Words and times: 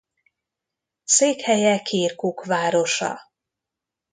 Székhelye 1.03 1.81
Kirkuk 1.81 2.43
városa. 2.45 3.19